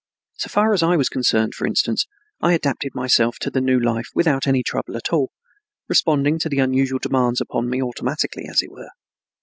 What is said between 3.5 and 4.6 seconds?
the new life without